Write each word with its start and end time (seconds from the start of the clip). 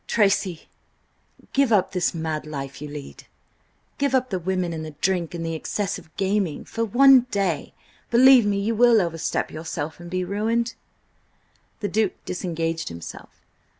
"Tracy, 0.07 0.67
give 1.53 1.71
up 1.71 1.91
this 1.91 2.11
mad 2.11 2.47
life 2.47 2.81
you 2.81 2.87
lead! 2.87 3.27
Give 3.99 4.15
up 4.15 4.31
the 4.31 4.39
women 4.39 4.73
and 4.73 4.83
the 4.83 4.95
drink, 4.99 5.35
and 5.35 5.45
the 5.45 5.53
excessive 5.53 6.09
gaming; 6.17 6.65
for 6.65 6.83
one 6.83 7.27
day, 7.29 7.75
believe 8.09 8.43
me, 8.43 8.59
you 8.59 8.73
will 8.73 8.99
overstep 8.99 9.51
yourself 9.51 9.99
and 9.99 10.09
be 10.09 10.23
ruined!" 10.23 10.73
The 11.81 11.87
Duke 11.87 12.13
disengaged 12.25 12.89
himself. 12.89 13.29